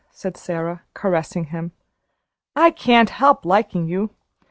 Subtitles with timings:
[0.09, 1.73] said Sara, caressing him.
[2.55, 4.09] "I can't help liking you.